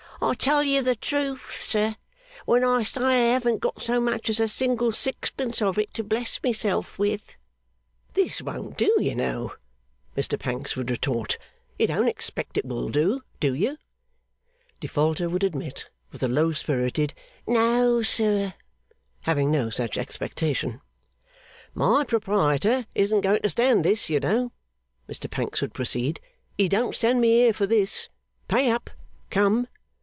[0.23, 1.95] 'I tell you the truth, sir,
[2.45, 6.03] when I say I haven't got so much as a single sixpence of it to
[6.03, 7.35] bless myself with.'
[8.13, 9.55] 'This won't do, you know,'
[10.15, 11.39] Mr Pancks would retort.
[11.79, 13.79] 'You don't expect it will do; do you?'
[14.79, 17.15] Defaulter would admit, with a low spirited
[17.47, 18.53] 'No, sir,'
[19.21, 20.81] having no such expectation.
[21.73, 24.51] 'My proprietor isn't going to stand this, you know,'
[25.09, 26.19] Mr Pancks would proceed.
[26.59, 28.07] 'He don't send me here for this.
[28.47, 28.91] Pay up!
[29.31, 29.65] Come!